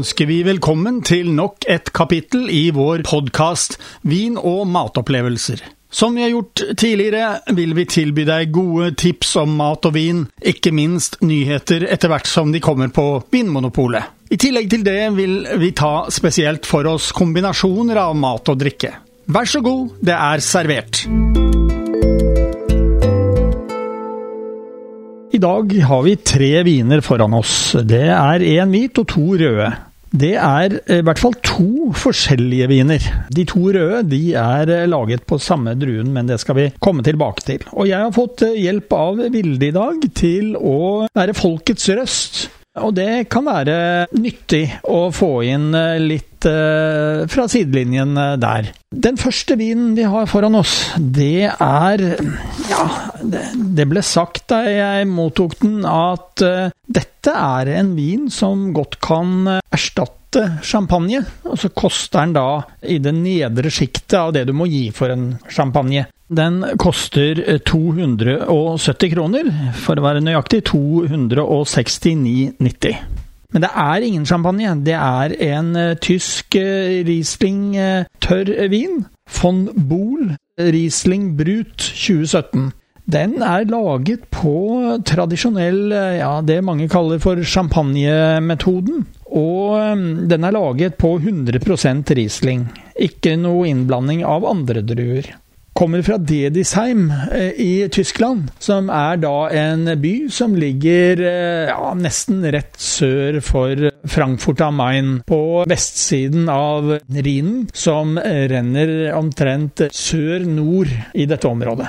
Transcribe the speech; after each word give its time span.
Ønsker 0.00 0.30
vi 0.30 0.38
velkommen 0.46 1.02
til 1.04 1.26
nok 1.36 1.66
et 1.68 1.90
kapittel 1.92 2.46
i 2.48 2.70
vår 2.72 3.02
podkast 3.04 3.74
Vin 4.08 4.38
og 4.38 4.62
matopplevelser. 4.72 5.60
Som 5.92 6.14
vi 6.16 6.22
har 6.24 6.30
gjort 6.32 6.62
tidligere, 6.80 7.42
vil 7.58 7.74
vi 7.76 7.84
tilby 7.84 8.24
deg 8.24 8.48
gode 8.54 8.94
tips 8.96 9.34
om 9.42 9.52
mat 9.58 9.84
og 9.84 9.92
vin, 9.98 10.22
ikke 10.40 10.72
minst 10.72 11.18
nyheter 11.20 11.84
etter 11.84 12.08
hvert 12.08 12.30
som 12.30 12.48
de 12.54 12.62
kommer 12.64 12.88
på 12.88 13.04
Vinmonopolet. 13.34 14.08
I 14.32 14.38
tillegg 14.40 14.70
til 14.72 14.86
det 14.86 15.10
vil 15.18 15.36
vi 15.60 15.70
ta 15.76 16.06
spesielt 16.08 16.64
for 16.70 16.88
oss 16.88 17.10
kombinasjoner 17.12 18.00
av 18.00 18.16
mat 18.16 18.48
og 18.48 18.62
drikke. 18.62 18.94
Vær 19.28 19.52
så 19.52 19.60
god, 19.60 19.98
det 20.00 20.16
er 20.16 20.46
servert. 20.46 21.04
I 25.30 25.44
dag 25.44 25.76
har 25.92 26.02
vi 26.08 26.16
tre 26.24 26.50
viner 26.64 27.04
foran 27.04 27.36
oss. 27.36 27.76
Det 27.84 28.06
er 28.08 28.48
én 28.56 28.72
hvit 28.72 29.04
og 29.04 29.12
to 29.12 29.28
røde. 29.36 29.70
Det 30.10 30.32
er 30.34 30.74
eh, 30.90 30.98
i 30.98 31.04
hvert 31.06 31.20
fall 31.22 31.36
to 31.46 31.92
forskjellige 31.94 32.66
viner. 32.70 33.04
De 33.30 33.44
to 33.46 33.62
røde 33.70 34.02
de 34.10 34.34
er 34.34 34.70
eh, 34.74 34.88
laget 34.90 35.22
på 35.28 35.38
samme 35.38 35.76
druen, 35.78 36.10
men 36.14 36.26
det 36.26 36.40
skal 36.42 36.58
vi 36.58 36.68
komme 36.82 37.04
tilbake 37.06 37.46
til. 37.46 37.66
Og 37.72 37.86
jeg 37.88 38.02
har 38.02 38.14
fått 38.14 38.42
eh, 38.46 38.58
hjelp 38.58 38.90
av 38.96 39.22
Vilde 39.30 39.70
i 39.70 39.74
dag 39.76 40.08
til 40.18 40.56
å 40.58 41.06
være 41.14 41.36
folkets 41.38 41.86
røst. 41.94 42.48
Og 42.78 42.92
det 42.94 43.26
kan 43.32 43.48
være 43.48 44.06
nyttig 44.14 44.62
å 44.86 45.08
få 45.10 45.30
inn 45.50 45.72
litt 46.04 46.46
uh, 46.46 47.26
fra 47.26 47.48
sidelinjen 47.50 48.14
der. 48.38 48.70
Den 48.94 49.18
første 49.18 49.56
vinen 49.58 49.96
vi 49.98 50.06
har 50.06 50.30
foran 50.30 50.54
oss, 50.60 50.76
det 50.96 51.50
er 51.50 52.04
Ja, 52.70 52.84
det, 53.22 53.88
ble 53.90 54.04
sagt 54.06 54.46
da 54.54 54.62
jeg 54.68 55.10
mottok 55.10 55.58
den, 55.64 55.82
at 55.82 56.42
dette 56.86 57.34
er 57.34 57.74
en 57.80 57.92
vin 57.98 58.30
som 58.32 58.70
godt 58.76 59.00
kan 59.02 59.50
erstatte 59.50 60.19
champagne. 60.62 61.24
Og 61.44 61.58
så 61.58 61.68
koster 61.74 62.20
den 62.20 62.32
da 62.36 62.62
i 62.82 62.98
det 63.02 63.14
nedre 63.16 63.70
sjiktet 63.72 64.18
av 64.20 64.32
det 64.36 64.46
du 64.48 64.52
må 64.56 64.66
gi 64.70 64.90
for 64.94 65.08
en 65.12 65.38
champagne. 65.50 66.06
Den 66.30 66.62
koster 66.78 67.58
270 67.66 69.10
kroner, 69.16 69.44
for 69.74 69.98
å 69.98 70.04
være 70.04 70.20
nøyaktig 70.22 70.62
269,90. 70.70 72.94
Men 73.50 73.62
det 73.64 73.70
er 73.74 74.00
ingen 74.06 74.26
champagne. 74.30 74.76
Det 74.86 74.94
er 74.94 75.34
en 75.56 75.74
tysk 75.98 76.54
Riesling 76.54 77.74
tørr 78.22 78.46
vin. 78.70 79.10
Von 79.40 79.66
Bohl 79.74 80.36
Riesling 80.54 81.34
Brut 81.38 81.78
2017. 81.78 82.70
Den 83.10 83.40
er 83.42 83.66
laget 83.70 84.28
på 84.30 84.54
tradisjonell, 85.08 85.90
ja, 86.20 86.32
det 86.46 86.60
mange 86.66 86.86
kaller 86.90 87.18
for 87.22 87.40
champagnemetoden. 87.42 89.04
Og 89.30 90.26
den 90.30 90.46
er 90.46 90.54
laget 90.54 90.98
på 91.00 91.16
100% 91.18 92.14
Riesling. 92.18 92.66
Ikke 92.98 93.36
noe 93.40 93.68
innblanding 93.70 94.24
av 94.26 94.46
andre 94.46 94.84
druer 94.86 95.32
kommer 95.80 96.02
fra 96.02 96.18
Dedisheim 96.18 97.12
eh, 97.32 97.54
i 97.56 97.88
Tyskland, 97.88 98.50
som 98.60 98.90
er 98.92 99.16
da 99.22 99.48
en 99.56 99.88
by 100.02 100.12
som 100.32 100.52
ligger 100.58 101.22
eh, 101.24 101.70
ja, 101.70 101.94
nesten 101.96 102.42
rett 102.52 102.76
sør 102.76 103.40
for 103.44 103.86
Frankfurt 104.04 104.60
am 104.66 104.76
Main, 104.80 105.14
på 105.24 105.64
vestsiden 105.70 106.50
av 106.52 106.98
Rhinen, 107.08 107.64
som 107.72 108.18
renner 108.20 108.92
omtrent 109.16 109.86
sør-nord 109.88 110.92
i 111.14 111.28
dette 111.30 111.48
området. 111.48 111.88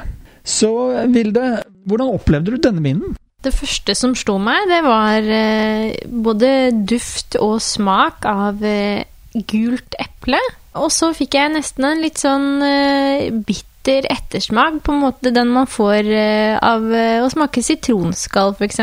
Så 0.51 0.71
Vilde, 1.13 1.63
hvordan 1.87 2.15
opplevde 2.17 2.55
du 2.55 2.61
denne 2.61 2.83
vinen? 2.83 3.17
Det 3.41 3.53
første 3.55 3.95
som 3.97 4.13
slo 4.17 4.35
meg, 4.41 4.67
det 4.69 4.83
var 4.85 5.25
eh, 5.25 5.95
både 6.05 6.51
duft 6.85 7.39
og 7.41 7.55
smak 7.63 8.27
av 8.29 8.61
gult 9.49 9.97
eple. 9.97 10.37
Og 10.77 10.91
så 10.93 11.09
fikk 11.15 11.39
jeg 11.39 11.55
nesten 11.55 11.87
en 11.87 12.03
litt 12.03 12.21
sånn 12.21 12.61
bitter 13.47 13.71
bitter 13.81 14.05
ettersmak, 14.11 14.83
på 14.83 14.91
en 14.91 15.01
måte 15.01 15.31
den 15.31 15.49
man 15.49 15.67
får 15.67 16.05
eh, 16.05 16.57
av 16.57 16.93
eh, 16.93 17.23
å 17.23 17.29
smake 17.29 17.63
sitronskall, 17.63 18.53
f.eks. 18.53 18.79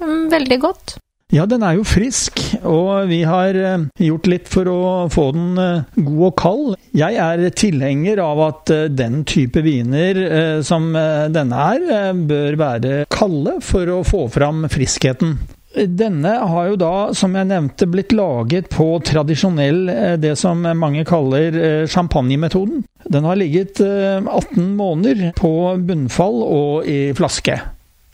Mm, 0.00 0.28
veldig 0.30 0.58
godt. 0.60 0.96
Ja, 1.30 1.44
den 1.46 1.62
er 1.62 1.76
jo 1.78 1.84
frisk, 1.86 2.40
og 2.66 3.06
vi 3.10 3.20
har 3.28 3.54
eh, 3.54 3.84
gjort 4.02 4.26
litt 4.30 4.50
for 4.50 4.66
å 4.66 4.80
få 5.12 5.28
den 5.36 5.54
god 5.94 6.24
og 6.26 6.34
kald. 6.40 6.74
Jeg 6.96 7.20
er 7.22 7.44
tilhenger 7.54 8.18
av 8.24 8.42
at 8.48 8.74
den 8.90 9.22
type 9.28 9.62
viner 9.62 10.18
som 10.66 10.90
denne 10.90 11.62
er, 11.76 12.12
bør 12.26 12.58
være 12.58 12.98
kalde 13.14 13.60
for 13.62 13.94
å 13.94 14.02
få 14.06 14.26
fram 14.34 14.66
friskheten. 14.72 15.38
Denne 15.70 16.32
har 16.50 16.72
jo 16.72 16.78
da, 16.80 16.94
som 17.14 17.36
jeg 17.38 17.46
nevnte, 17.46 17.86
blitt 17.86 18.10
laget 18.16 18.66
på 18.74 18.88
tradisjonell, 19.06 19.84
eh, 19.88 20.16
det 20.18 20.34
som 20.38 20.64
mange 20.76 21.04
kaller 21.06 21.54
eh, 21.54 21.86
champagnemetoden. 21.86 22.82
Den 23.06 23.24
har 23.28 23.38
ligget 23.38 23.78
18 23.80 24.26
eh, 24.26 24.64
måneder 24.66 25.30
på 25.38 25.52
bunnfall 25.86 26.42
og 26.42 26.90
i 26.90 27.12
flaske. 27.14 27.60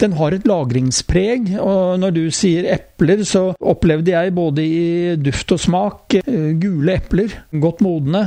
Den 0.02 0.12
har 0.18 0.34
et 0.36 0.44
lagringspreg, 0.44 1.54
og 1.56 1.96
når 2.02 2.12
du 2.12 2.24
sier 2.34 2.68
epler, 2.74 3.22
så 3.24 3.48
opplevde 3.56 4.12
jeg 4.12 4.34
både 4.36 4.64
i 4.64 5.14
duft 5.16 5.54
og 5.56 5.62
smak 5.62 6.18
gule 6.60 6.98
epler, 6.98 7.32
godt 7.64 7.80
modne. 7.84 8.26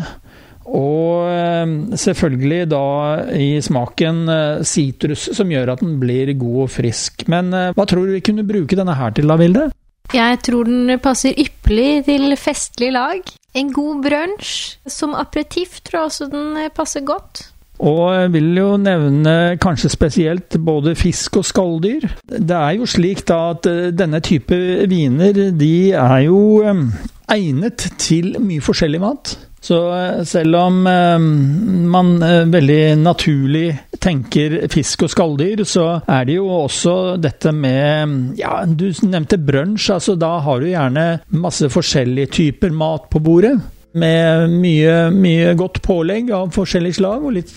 Og 0.69 1.25
eh, 1.31 1.71
selvfølgelig 1.97 2.61
da 2.69 2.85
i 3.33 3.49
smaken 3.63 4.21
eh, 4.29 4.63
sitrus, 4.67 5.29
som 5.35 5.49
gjør 5.51 5.73
at 5.73 5.83
den 5.83 5.97
blir 6.01 6.31
god 6.37 6.65
og 6.67 6.71
frisk. 6.73 7.25
Men 7.31 7.53
eh, 7.55 7.71
hva 7.77 7.85
tror 7.89 8.05
du 8.05 8.17
vi 8.17 8.25
kunne 8.25 8.47
bruke 8.47 8.77
denne 8.77 8.97
her 8.97 9.15
til, 9.15 9.29
da, 9.29 9.37
Vilde? 9.39 9.69
Jeg 10.13 10.39
tror 10.45 10.65
den 10.65 10.95
passer 11.01 11.37
ypperlig 11.37 12.05
til 12.07 12.33
festlig 12.37 12.91
lag. 12.95 13.21
En 13.57 13.71
god 13.73 14.03
brunsj. 14.05 14.53
Som 14.89 15.15
aperitiff 15.17 15.81
tror 15.85 16.03
jeg 16.03 16.11
også 16.11 16.29
den 16.33 16.59
passer 16.75 17.05
godt. 17.05 17.47
Og 17.79 18.01
jeg 18.11 18.31
vil 18.33 18.49
jo 18.59 18.69
nevne 18.81 19.35
kanskje 19.61 19.91
spesielt 19.93 20.57
både 20.59 20.95
fisk 20.99 21.39
og 21.39 21.47
skalldyr. 21.47 22.09
Det 22.27 22.57
er 22.57 22.73
jo 22.75 22.89
slik 22.89 23.23
da 23.29 23.53
at 23.53 23.69
denne 23.95 24.19
type 24.25 24.57
viner, 24.91 25.45
de 25.55 25.75
er 25.95 26.25
jo 26.27 26.41
egnet 27.29 27.87
til 28.01 28.35
mye 28.43 28.63
forskjellig 28.63 28.99
mat. 29.03 29.37
Så 29.61 29.77
eh, 29.91 30.23
selv 30.23 30.55
om 30.55 30.87
eh, 30.87 31.19
man 31.91 32.13
eh, 32.23 32.47
veldig 32.47 32.83
naturlig 33.01 33.67
tenker 33.99 34.55
fisk 34.71 35.03
og 35.03 35.11
skalldyr, 35.11 35.65
så 35.67 35.87
er 36.07 36.29
det 36.29 36.37
jo 36.37 36.47
også 36.61 36.93
dette 37.19 37.51
med 37.55 38.39
Ja, 38.39 38.61
du 38.63 38.87
nevnte 39.03 39.39
brunsj. 39.41 39.89
Altså, 39.97 40.15
da 40.19 40.37
har 40.45 40.61
du 40.61 40.69
gjerne 40.69 41.07
masse 41.35 41.67
forskjellige 41.71 42.31
typer 42.39 42.71
mat 42.71 43.09
på 43.11 43.19
bordet. 43.23 43.57
Med 43.97 44.51
mye, 44.53 45.09
mye 45.09 45.55
godt 45.57 45.79
pålegg 45.81 46.29
av 46.35 46.51
forskjellig 46.53 46.93
slag, 46.99 47.25
og 47.25 47.33
litt 47.39 47.53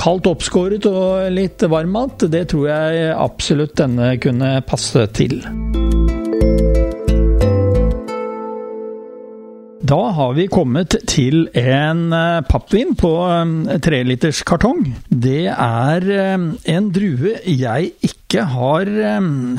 kaldt 0.00 0.26
oppskåret 0.26 0.88
og 0.90 1.28
litt 1.30 1.62
varm 1.70 1.94
mat. 1.94 2.26
Det 2.26 2.48
tror 2.50 2.68
jeg 2.72 3.12
absolutt 3.14 3.78
denne 3.78 4.16
kunne 4.18 4.56
passe 4.66 5.06
til. 5.14 5.38
Da 9.86 9.98
har 10.16 10.32
vi 10.34 10.48
kommet 10.50 10.96
til 11.06 11.44
en 11.54 12.08
eh, 12.16 12.40
pappvin 12.48 12.96
på 12.98 13.10
eh, 13.28 13.76
treliters 13.84 14.40
kartong. 14.46 14.80
Det 15.06 15.46
er 15.52 16.06
eh, 16.10 16.46
en 16.74 16.88
drue 16.94 17.36
jeg 17.44 17.92
ikke 18.08 18.25
har 18.34 18.88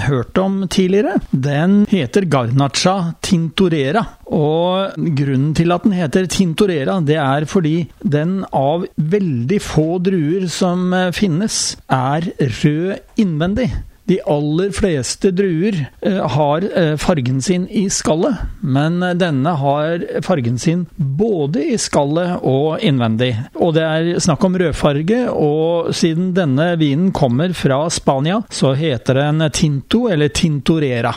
hørt 0.03 0.37
om 0.37 0.67
tidligere. 0.67 1.19
Den 1.31 1.85
heter 1.89 2.27
Garnacha 2.27 3.13
tintorera. 3.21 4.03
Og 4.27 4.93
grunnen 5.15 5.53
til 5.55 5.71
at 5.71 5.83
den 5.87 5.95
heter 5.95 6.27
tintorera, 6.27 6.99
det 6.99 7.15
er 7.15 7.45
fordi 7.47 7.87
den 8.03 8.43
av 8.51 8.85
veldig 8.97 9.61
få 9.63 9.97
druer 10.03 10.47
som 10.51 10.91
finnes, 11.15 11.77
er 11.87 12.27
rød 12.37 12.97
innvendig. 13.17 13.71
De 14.07 14.21
aller 14.23 14.71
fleste 14.71 15.33
druer 15.35 15.81
eh, 16.01 16.19
har 16.31 16.63
eh, 16.79 16.93
fargen 16.95 17.41
sin 17.43 17.65
i 17.67 17.89
skallet, 17.91 18.39
men 18.63 19.01
denne 19.19 19.51
har 19.59 20.05
fargen 20.23 20.55
sin 20.59 20.85
både 20.95 21.65
i 21.73 21.77
skallet 21.81 22.39
og 22.47 22.79
innvendig. 22.87 23.33
Og 23.59 23.75
det 23.75 23.83
er 23.83 24.21
snakk 24.23 24.47
om 24.47 24.55
rødfarge, 24.61 25.25
og 25.27 25.91
siden 25.91 26.31
denne 26.37 26.69
vinen 26.79 27.11
kommer 27.11 27.51
fra 27.51 27.83
Spania, 27.91 28.39
så 28.47 28.71
heter 28.79 29.19
den 29.25 29.49
Tinto 29.51 30.05
eller 30.07 30.31
Tintorera. 30.31 31.11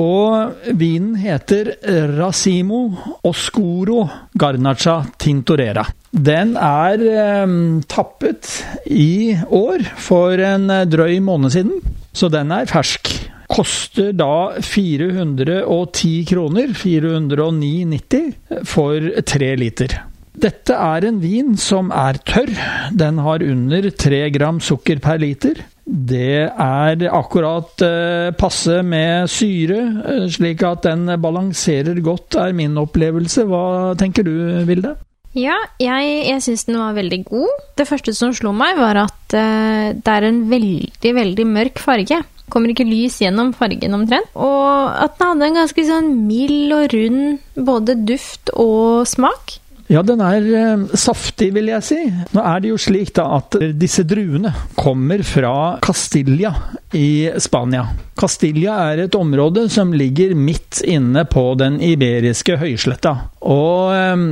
Og 0.00 0.72
vinen 0.72 1.18
heter 1.20 1.74
Racimo 2.16 2.86
Oscuro 3.28 4.06
Garnacha 4.32 5.02
Tintorera. 5.20 5.84
Den 6.12 6.56
er 6.56 7.02
eh, 7.12 7.58
tappet 7.92 8.54
i 8.88 9.36
år, 9.52 9.84
for 10.00 10.40
en 10.40 10.72
drøy 10.88 11.20
måned 11.20 11.52
siden. 11.52 12.00
Så 12.12 12.28
den 12.32 12.52
er 12.52 12.68
fersk. 12.70 13.10
Koster 13.52 14.14
da 14.16 14.60
410 14.64 16.24
kroner, 16.30 16.72
409,90, 16.76 18.32
for 18.68 19.12
tre 19.28 19.52
liter. 19.60 19.98
Dette 20.32 20.72
er 20.72 21.04
en 21.04 21.18
vin 21.20 21.52
som 21.60 21.90
er 21.92 22.16
tørr. 22.24 22.52
Den 22.96 23.20
har 23.20 23.44
under 23.44 23.90
tre 23.92 24.24
gram 24.32 24.60
sukker 24.64 25.02
per 25.04 25.20
liter. 25.20 25.60
Det 25.84 26.48
er 26.48 27.02
akkurat 27.12 27.82
eh, 27.84 28.30
passe 28.38 28.78
med 28.86 29.28
syre, 29.28 29.80
eh, 30.08 30.26
slik 30.32 30.62
at 30.64 30.86
den 30.86 31.10
balanserer 31.20 32.00
godt, 32.00 32.38
er 32.40 32.56
min 32.56 32.78
opplevelse. 32.80 33.44
Hva 33.50 33.64
tenker 34.00 34.24
du, 34.24 34.32
Vilde? 34.68 34.94
Ja, 35.38 35.56
jeg, 35.80 36.08
jeg 36.28 36.42
syns 36.44 36.66
den 36.68 36.76
var 36.80 36.96
veldig 36.96 37.22
god. 37.30 37.64
Det 37.80 37.88
første 37.88 38.12
som 38.16 38.34
slo 38.36 38.52
meg, 38.56 38.76
var 38.80 39.00
at 39.06 39.36
uh, 39.36 39.92
det 39.96 40.14
er 40.16 40.28
en 40.28 40.42
veldig, 40.50 41.14
veldig 41.16 41.46
mørk 41.48 41.80
farge. 41.80 42.20
Kommer 42.52 42.74
ikke 42.74 42.84
lys 42.84 43.16
gjennom 43.22 43.54
fargen 43.56 43.96
omtrent. 43.96 44.28
Og 44.36 44.92
at 44.92 45.16
den 45.16 45.30
hadde 45.30 45.48
en 45.48 45.58
ganske 45.62 45.86
sånn 45.88 46.12
mild 46.26 46.74
og 46.76 46.92
rund 46.92 47.64
både 47.68 47.96
duft 48.04 48.52
og 48.60 49.08
smak. 49.08 49.56
Ja, 49.92 50.00
den 50.06 50.22
er 50.24 50.44
eh, 50.56 50.84
saftig, 50.96 51.50
vil 51.52 51.68
jeg 51.68 51.84
si. 51.84 51.98
Nå 52.32 52.44
er 52.44 52.62
det 52.64 52.70
jo 52.70 52.78
slik 52.80 53.10
da 53.16 53.26
at 53.36 53.58
disse 53.76 54.04
druene 54.08 54.52
kommer 54.78 55.20
fra 55.26 55.54
Castilla 55.84 56.54
i 56.96 57.28
Spania. 57.42 57.84
Castilla 58.22 58.76
er 58.92 59.04
et 59.04 59.16
område 59.18 59.64
som 59.72 59.90
ligger 59.96 60.36
midt 60.38 60.78
inne 60.86 61.24
på 61.26 61.42
den 61.58 61.80
iberiske 61.82 62.54
høysletta. 62.60 63.16
Og 63.42 63.90
eh, 63.96 64.26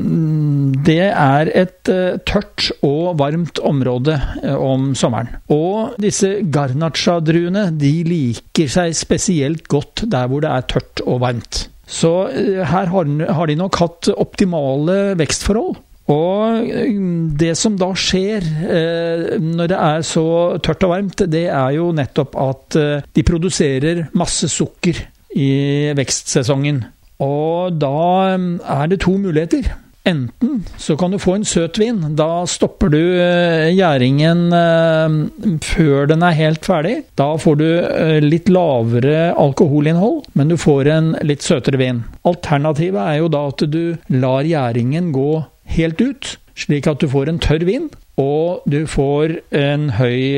det 0.87 1.09
er 1.09 1.51
et 1.59 1.91
eh, 1.91 2.21
tørt 2.29 2.71
og 2.87 3.19
varmt 3.21 3.59
område 3.67 4.15
eh, 4.45 4.55
om 4.55 4.93
sommeren. 4.99 5.35
Og 5.51 5.99
disse 6.03 6.37
garnacha-druene 6.55 7.71
de 7.81 7.93
liker 8.07 8.71
seg 8.71 8.95
spesielt 8.99 9.67
godt 9.71 10.07
der 10.11 10.31
hvor 10.31 10.45
det 10.45 10.55
er 10.55 10.71
tørt 10.71 11.05
og 11.07 11.23
varmt. 11.27 11.65
Så 11.91 12.15
eh, 12.31 12.63
her 12.63 12.91
har 12.95 13.51
de 13.51 13.59
nok 13.59 13.83
hatt 13.83 14.13
optimale 14.15 15.17
vekstforhold. 15.19 15.81
Og 16.11 16.71
eh, 16.71 16.95
det 17.41 17.55
som 17.59 17.77
da 17.81 17.91
skjer 17.99 18.47
eh, 18.67 19.27
når 19.41 19.73
det 19.73 19.81
er 19.81 20.07
så 20.07 20.27
tørt 20.63 20.87
og 20.87 20.95
varmt, 20.95 21.27
det 21.31 21.47
er 21.49 21.77
jo 21.77 21.91
nettopp 21.97 22.39
at 22.41 22.81
de 23.15 23.27
produserer 23.27 24.07
masse 24.19 24.51
sukker 24.51 25.05
i 25.37 25.51
vekstsesongen. 25.99 26.83
Og 27.23 27.77
da 27.79 28.35
er 28.35 28.91
det 28.91 29.03
to 29.05 29.15
muligheter. 29.21 29.69
Enten 30.05 30.65
så 30.77 30.97
kan 30.97 31.11
du 31.11 31.19
få 31.19 31.35
en 31.37 31.45
søt 31.45 31.79
vin. 31.79 32.01
Da 32.17 32.47
stopper 32.49 32.89
du 32.89 33.01
eh, 33.21 33.69
gjæringen 33.77 34.47
eh, 34.57 35.17
før 35.65 36.09
den 36.09 36.25
er 36.25 36.39
helt 36.39 36.65
ferdig. 36.65 36.95
Da 37.21 37.35
får 37.41 37.61
du 37.61 37.67
eh, 37.69 38.17
litt 38.25 38.49
lavere 38.49 39.35
alkoholinnhold, 39.37 40.25
men 40.33 40.53
du 40.53 40.57
får 40.61 40.91
en 40.95 41.13
litt 41.27 41.45
søtere 41.45 41.81
vin. 41.81 42.03
Alternativet 42.25 43.03
er 43.05 43.21
jo 43.21 43.33
da 43.33 43.47
at 43.53 43.67
du 43.69 43.83
lar 44.17 44.49
gjæringen 44.49 45.13
gå 45.13 45.33
helt 45.77 46.01
ut, 46.01 46.37
slik 46.59 46.89
at 46.91 47.01
du 47.03 47.09
får 47.11 47.31
en 47.31 47.41
tørr 47.43 47.65
vin. 47.69 47.89
Og 48.21 48.67
du 48.69 48.83
får 48.91 49.39
en 49.57 49.89
høy 49.97 50.37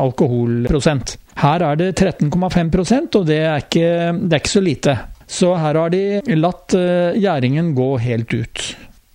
alkoholprosent. 0.00 1.14
Her 1.40 1.62
er 1.62 1.78
det 1.78 1.92
13,5% 2.00 3.16
og 3.20 3.28
det 3.28 3.38
er, 3.38 3.62
ikke, 3.62 3.90
det 4.18 4.34
er 4.34 4.42
ikke 4.42 4.56
så 4.56 4.64
lite. 4.64 4.96
Så 5.30 5.52
her 5.54 5.78
har 5.78 5.92
de 5.94 6.02
latt 6.34 6.74
gjæringen 6.74 7.70
gå 7.78 7.92
helt 8.02 8.34
ut. 8.34 8.64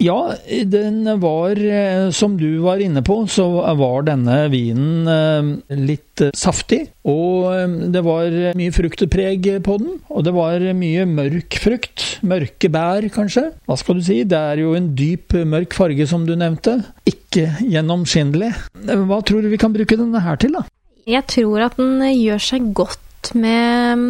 Ja, 0.03 0.35
den 0.67 1.07
var, 1.19 1.55
eh, 1.55 2.09
som 2.11 2.35
du 2.37 2.57
var 2.59 2.81
inne 2.83 2.99
på, 3.05 3.15
så 3.31 3.45
var 3.79 4.03
denne 4.03 4.49
vinen 4.51 5.07
eh, 5.07 5.77
litt 5.79 6.19
eh, 6.21 6.33
saftig. 6.35 6.81
Og 7.07 7.47
det 7.93 8.01
var 8.03 8.35
mye 8.59 8.75
fruktpreg 8.75 9.47
på 9.63 9.77
den, 9.79 9.95
og 10.11 10.27
det 10.27 10.33
var 10.35 10.65
mye 10.75 11.07
mørk 11.07 11.55
frukt. 11.63 12.03
Mørke 12.27 12.69
bær, 12.73 13.07
kanskje. 13.15 13.47
Hva 13.63 13.79
skal 13.79 14.01
du 14.01 14.03
si? 14.03 14.19
Det 14.27 14.41
er 14.51 14.65
jo 14.65 14.75
en 14.75 14.91
dyp, 14.99 15.37
mørk 15.47 15.77
farge, 15.77 16.09
som 16.11 16.27
du 16.27 16.35
nevnte. 16.35 16.81
Ikke 17.07 17.47
gjennomskinnelig. 17.63 18.51
Hva 18.83 19.23
tror 19.23 19.45
du 19.45 19.51
vi 19.53 19.61
kan 19.61 19.75
bruke 19.75 19.99
denne 19.99 20.23
her 20.27 20.43
til, 20.43 20.59
da? 20.59 20.67
Jeg 21.07 21.23
tror 21.31 21.69
at 21.69 21.79
den 21.79 22.03
gjør 22.17 22.41
seg 22.41 22.71
godt 22.75 23.31
med 23.37 23.99
mm, 24.01 24.07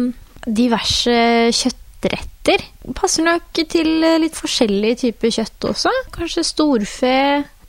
diverse 0.50 1.18
kjøttretter 1.54 1.85
retter. 2.04 2.62
Passer 2.96 3.26
nok 3.26 3.60
til 3.70 4.04
eh, 4.04 4.18
litt 4.22 4.36
forskjellige 4.38 5.00
typer 5.06 5.34
kjøtt 5.38 5.68
også. 5.72 5.92
Kanskje 6.14 6.44
storfe, 6.46 7.14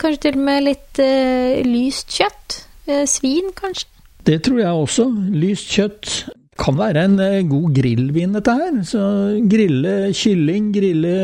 kanskje 0.01 0.23
til 0.27 0.39
og 0.39 0.47
med 0.49 0.65
litt 0.67 1.01
uh, 1.01 1.61
lyst 1.65 2.13
kjøtt. 2.17 2.59
Uh, 2.87 3.05
svin, 3.09 3.53
kanskje. 3.57 3.89
Det 4.27 4.41
tror 4.45 4.59
jeg 4.59 4.83
også. 4.83 5.07
Lyst 5.33 5.71
kjøtt 5.73 6.11
kan 6.57 6.77
være 6.77 7.03
en 7.05 7.17
god 7.49 7.67
grillvin, 7.77 8.33
dette 8.33 8.53
her. 8.57 8.77
Så 8.85 9.01
grille 9.49 10.11
kylling, 10.17 10.71
grille 10.75 11.17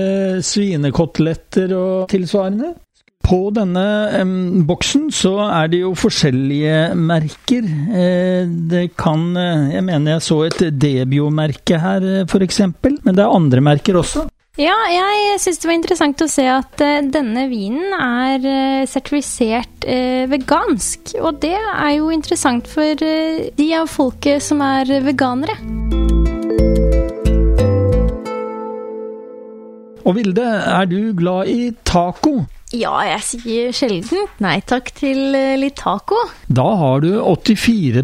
svinekoteletter 0.46 1.74
og 1.78 2.10
tilsvarende. 2.14 2.76
På 3.24 3.48
denne 3.56 3.86
eh, 4.20 4.32
boksen 4.68 5.08
så 5.16 5.38
er 5.46 5.72
det 5.72 5.80
jo 5.80 5.94
forskjellige 5.96 6.92
merker. 7.00 7.64
Eh, 7.96 8.44
det 8.70 8.90
kan 9.00 9.32
eh, 9.40 9.78
Jeg 9.78 9.86
mener 9.88 10.18
jeg 10.18 10.26
så 10.28 10.42
et 10.50 10.60
Debio-merke 10.76 11.80
her, 11.80 12.04
eh, 12.04 12.26
f.eks. 12.28 12.60
Men 12.84 13.16
det 13.16 13.24
er 13.24 13.32
andre 13.32 13.64
merker 13.64 14.02
også. 14.02 14.28
Ja, 14.60 14.76
jeg 14.92 15.40
syns 15.42 15.64
det 15.64 15.66
var 15.66 15.78
interessant 15.80 16.22
å 16.22 16.28
se 16.30 16.44
at 16.46 16.82
uh, 16.86 17.00
denne 17.10 17.48
vinen 17.50 17.96
er 17.98 18.44
uh, 18.46 18.84
sertifisert 18.86 19.88
uh, 19.88 20.30
vegansk. 20.30 21.16
Og 21.24 21.40
det 21.42 21.56
er 21.58 21.96
jo 21.96 22.12
interessant 22.14 22.70
for 22.70 23.02
de 23.02 23.70
av 23.74 23.90
folket 23.90 24.46
som 24.46 24.62
er 24.62 24.94
veganere. 25.08 25.58
Og 30.04 30.20
Vilde, 30.20 30.46
er 30.46 30.86
du 30.92 31.00
glad 31.18 31.50
i 31.50 31.72
taco? 31.88 32.44
Ja, 32.74 32.94
jeg 33.06 33.22
sier 33.22 33.74
sjelden 33.76 34.26
nei 34.42 34.56
takk 34.66 34.88
til 34.98 35.36
eh, 35.38 35.54
litt 35.62 35.78
taco. 35.78 36.18
Da 36.50 36.66
har 36.80 37.04
du 37.04 37.12
84 37.22 38.02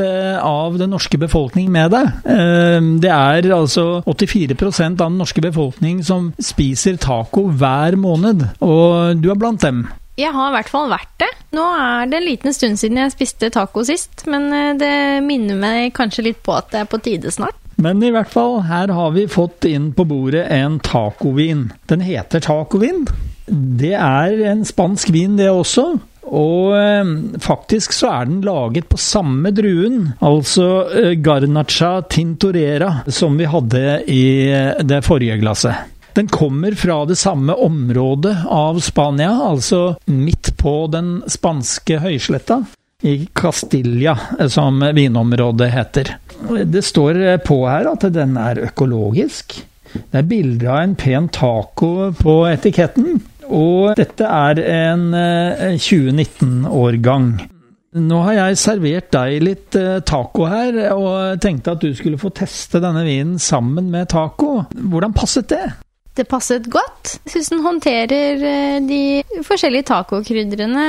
eh, 0.00 0.38
av 0.40 0.78
den 0.80 0.94
norske 0.94 1.18
befolkning 1.20 1.68
med 1.74 1.92
deg. 1.92 2.08
Eh, 2.24 2.78
det 3.02 3.10
er 3.12 3.50
altså 3.52 4.00
84% 4.08 4.96
av 4.96 5.10
den 5.10 5.18
norske 5.20 5.44
befolkning 5.44 6.00
som 6.06 6.30
spiser 6.40 6.96
taco 6.96 7.50
hver 7.50 7.98
måned, 8.00 8.46
og 8.64 9.20
du 9.20 9.28
er 9.28 9.36
blant 9.36 9.60
dem. 9.60 9.84
Jeg 10.16 10.32
har 10.32 10.48
i 10.48 10.54
hvert 10.56 10.72
fall 10.72 10.88
vært 10.92 11.12
det. 11.20 11.28
Nå 11.56 11.66
er 11.76 12.08
det 12.08 12.16
en 12.16 12.28
liten 12.30 12.56
stund 12.56 12.80
siden 12.80 13.00
jeg 13.00 13.12
spiste 13.12 13.50
taco 13.52 13.84
sist, 13.84 14.24
men 14.28 14.48
det 14.80 15.20
minner 15.24 15.58
meg 15.60 15.92
kanskje 15.96 16.30
litt 16.30 16.40
på 16.44 16.56
at 16.56 16.72
det 16.72 16.80
er 16.82 16.88
på 16.88 17.00
tide 17.04 17.32
snart. 17.32 17.58
Men 17.82 18.00
i 18.04 18.12
hvert 18.14 18.30
fall, 18.32 18.60
her 18.68 18.92
har 18.92 19.12
vi 19.16 19.26
fått 19.28 19.66
inn 19.68 19.90
på 19.96 20.04
bordet 20.08 20.46
en 20.52 20.78
tacovin. 20.84 21.70
Den 21.92 22.04
heter 22.04 22.44
tacovin. 22.44 23.04
Det 23.46 23.94
er 23.98 24.40
en 24.52 24.64
spansk 24.66 25.10
vin, 25.14 25.36
det 25.36 25.50
også. 25.50 25.86
Og 26.32 26.76
eh, 26.78 27.08
faktisk 27.42 27.92
så 27.92 28.12
er 28.14 28.28
den 28.30 28.42
laget 28.46 28.88
på 28.88 28.98
samme 29.00 29.50
druen, 29.54 30.12
altså 30.24 30.68
eh, 30.88 31.14
Garnacha 31.20 31.96
tintorera, 32.08 33.02
som 33.06 33.36
vi 33.36 33.48
hadde 33.50 33.82
i 34.08 34.22
eh, 34.48 34.78
det 34.86 35.02
forrige 35.04 35.40
glasset. 35.42 35.90
Den 36.16 36.28
kommer 36.28 36.76
fra 36.76 37.02
det 37.08 37.16
samme 37.16 37.56
området 37.56 38.36
av 38.52 38.80
Spania, 38.84 39.32
altså 39.32 39.96
midt 40.12 40.52
på 40.60 40.74
den 40.92 41.22
spanske 41.28 41.98
høysletta. 42.04 42.62
I 43.02 43.26
Castilla, 43.34 44.14
som 44.52 44.78
vinområdet 44.94 45.70
heter. 45.72 46.12
Det 46.70 46.84
står 46.86 47.18
på 47.42 47.56
her 47.66 47.88
at 47.90 48.04
den 48.14 48.36
er 48.38 48.60
økologisk. 48.68 49.56
Det 49.92 50.20
er 50.20 50.28
bilder 50.28 50.68
av 50.70 50.82
en 50.84 50.94
pen 51.00 51.26
taco 51.32 52.12
på 52.20 52.36
etiketten. 52.52 53.18
Og 53.52 53.92
dette 53.98 54.24
er 54.24 54.62
en 54.64 55.08
2019-årgang. 55.76 57.32
Eh, 57.42 57.48
Nå 57.92 58.22
har 58.24 58.38
jeg 58.38 58.60
servert 58.60 59.10
deg 59.12 59.42
litt 59.44 59.76
eh, 59.76 59.98
taco 60.08 60.46
her, 60.48 60.78
og 60.96 61.40
tenkte 61.44 61.74
at 61.74 61.82
du 61.84 61.90
skulle 61.96 62.20
få 62.20 62.30
teste 62.32 62.80
denne 62.80 63.04
vinen 63.04 63.36
sammen 63.42 63.90
med 63.92 64.08
taco. 64.12 64.62
Hvordan 64.72 65.12
passet 65.12 65.50
det? 65.52 65.66
Det 66.16 66.24
passet 66.28 66.68
godt. 66.72 67.18
Jeg 67.24 67.34
syns 67.34 67.50
den 67.52 67.66
håndterer 67.66 68.46
eh, 68.48 68.78
de 68.88 69.02
forskjellige 69.44 69.90
tacokrydderne 69.92 70.86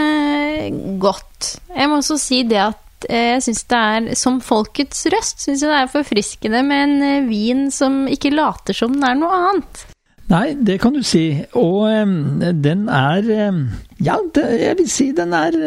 godt. 1.03 1.57
Jeg 1.75 1.91
må 1.91 1.99
også 1.99 2.19
si 2.21 2.43
det 2.47 2.61
at 2.69 2.79
jeg 3.03 3.43
syns 3.43 3.65
det 3.67 3.79
er, 3.83 4.05
som 4.15 4.39
folkets 4.39 5.03
røst, 5.11 5.43
syns 5.43 5.59
jeg 5.65 5.73
det 5.73 5.81
er 5.81 5.91
forfriskende 5.91 6.63
med 6.63 6.83
en 6.87 7.27
vin 7.27 7.65
som 7.67 8.05
ikke 8.07 8.31
later 8.31 8.77
som 8.77 8.95
den 8.95 9.03
er 9.03 9.19
noe 9.19 9.41
annet. 9.49 9.83
Nei, 10.31 10.53
det 10.55 10.79
kan 10.81 10.95
du 10.95 11.01
si. 11.05 11.43
Og 11.59 11.89
den 12.63 12.85
er 12.89 13.27
Ja, 14.03 14.15
jeg 14.35 14.77
vil 14.79 14.89
si 14.89 15.11
den 15.15 15.33
er 15.35 15.57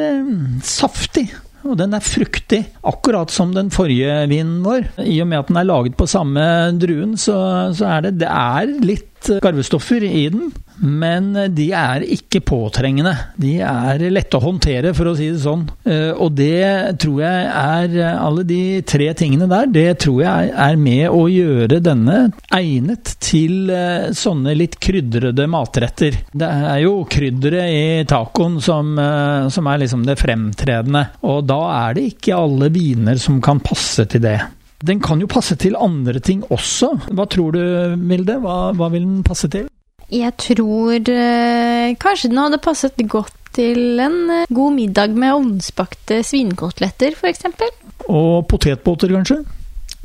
saftig. 0.64 1.28
Og 1.66 1.74
den 1.80 1.96
er 1.96 2.04
fruktig, 2.04 2.60
akkurat 2.86 3.32
som 3.34 3.52
den 3.54 3.72
forrige 3.74 4.20
vinen 4.30 4.60
vår. 4.64 4.86
I 5.02 5.18
og 5.24 5.28
med 5.30 5.40
at 5.42 5.50
den 5.50 5.58
er 5.60 5.66
laget 5.66 5.96
på 5.98 6.06
samme 6.10 6.44
druen, 6.78 7.16
så, 7.18 7.36
så 7.74 7.88
er 7.96 8.06
det 8.06 8.18
Det 8.22 8.30
er 8.30 8.74
litt 8.86 9.15
garvestoffer 9.42 10.04
i 10.06 10.26
den, 10.32 10.50
men 10.80 11.32
de 11.56 11.70
er 11.76 12.04
ikke 12.16 12.42
påtrengende. 12.46 13.14
De 13.40 13.56
er 13.64 14.04
lette 14.12 14.38
å 14.38 14.44
håndtere, 14.44 14.92
for 14.96 15.10
å 15.10 15.14
si 15.18 15.30
det 15.32 15.40
sånn. 15.42 15.64
Eh, 15.88 16.12
og 16.12 16.34
det 16.36 16.98
tror 17.02 17.22
jeg 17.22 17.46
er 17.46 17.94
Alle 18.16 18.42
de 18.46 18.82
tre 18.86 19.08
tingene 19.16 19.48
der, 19.50 19.68
det 19.72 19.98
tror 20.02 20.20
jeg 20.22 20.50
er 20.66 20.76
med 20.80 21.06
å 21.10 21.26
gjøre 21.30 21.80
denne 21.84 22.18
egnet 22.54 23.16
til 23.22 23.70
eh, 23.72 24.10
sånne 24.16 24.54
litt 24.56 24.78
krydrede 24.82 25.46
matretter. 25.50 26.20
Det 26.32 26.50
er 26.72 26.82
jo 26.84 26.98
krydderet 27.10 27.72
i 27.72 28.04
tacoen 28.08 28.60
som, 28.64 28.94
eh, 29.00 29.48
som 29.52 29.70
er 29.70 29.82
liksom 29.84 30.04
det 30.06 30.18
fremtredende, 30.20 31.06
og 31.26 31.44
da 31.48 31.60
er 31.86 31.96
det 31.96 32.06
ikke 32.12 32.38
alle 32.38 32.70
viner 32.74 33.20
som 33.20 33.40
kan 33.44 33.62
passe 33.64 34.06
til 34.10 34.24
det. 34.26 34.38
Den 34.86 35.00
kan 35.02 35.22
jo 35.22 35.28
passe 35.30 35.56
til 35.58 35.76
andre 35.78 36.20
ting 36.22 36.44
også. 36.52 36.92
Hva 37.16 37.26
tror 37.30 37.56
du, 37.56 37.62
Milde? 37.98 38.38
Hva, 38.42 38.70
hva 38.76 38.90
vil 38.92 39.06
den 39.06 39.24
passe 39.26 39.50
til? 39.52 39.66
Jeg 40.12 40.36
tror 40.38 40.94
øh, 40.94 41.96
kanskje 41.98 42.30
den 42.30 42.38
hadde 42.38 42.62
passet 42.62 43.00
godt 43.10 43.34
til 43.56 43.98
en 43.98 44.18
eh, 44.30 44.46
god 44.54 44.76
middag 44.76 45.16
med 45.18 45.34
ovnsbakte 45.34 46.20
svinekoteletter, 46.22 47.16
f.eks. 47.18 47.48
Og 48.06 48.46
potetbåter, 48.46 49.10
kanskje? 49.10 49.40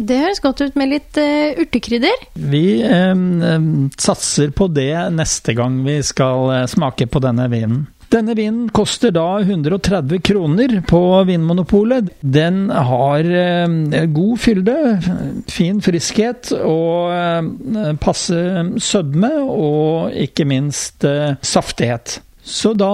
Det 0.01 0.17
høres 0.17 0.41
godt 0.41 0.63
ut 0.65 0.79
med 0.79 0.89
litt 0.95 1.21
øh, 1.21 1.61
urtekrydder. 1.61 2.25
Vi 2.49 2.65
satser 4.01 4.55
på 4.57 4.71
det 4.73 4.95
neste 5.13 5.53
gang 5.53 5.83
vi 5.85 5.99
skal 6.01 6.65
smake 6.71 7.05
på 7.05 7.21
denne 7.21 7.45
vinen. 7.51 7.83
Denne 8.11 8.33
vinen 8.35 8.65
koster 8.75 9.13
da 9.15 9.39
130 9.39 10.19
kroner 10.19 10.73
på 10.87 10.99
Vinmonopolet. 11.29 12.09
Den 12.19 12.65
har 12.69 13.23
eh, 13.23 14.03
god 14.11 14.41
fylde, 14.43 14.75
fin 15.47 15.79
friskhet 15.83 16.51
og 16.57 17.13
eh, 17.15 17.93
passe 18.03 18.41
sødme, 18.83 19.31
og 19.47 20.11
ikke 20.11 20.43
minst 20.49 21.07
eh, 21.07 21.37
saftighet. 21.39 22.17
Så 22.43 22.73
da 22.75 22.91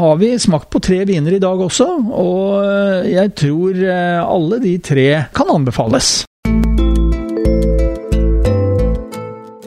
har 0.00 0.18
vi 0.18 0.32
smakt 0.40 0.70
på 0.72 0.82
tre 0.82 1.04
viner 1.06 1.36
i 1.36 1.42
dag 1.42 1.60
også, 1.60 1.86
og 2.10 3.06
jeg 3.06 3.34
tror 3.36 3.84
alle 4.24 4.58
de 4.64 4.72
tre 4.82 5.06
kan 5.36 5.52
anbefales. 5.52 6.22